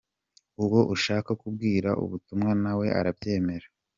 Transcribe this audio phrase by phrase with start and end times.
[0.63, 3.67] Uwo ushaka kubwira ubutumwa nawe arabyemera.